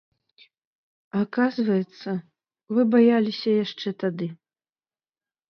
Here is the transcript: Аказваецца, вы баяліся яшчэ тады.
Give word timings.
Аказваецца, 1.19 2.09
вы 2.77 2.81
баяліся 2.95 3.49
яшчэ 3.63 3.89
тады. 4.07 4.27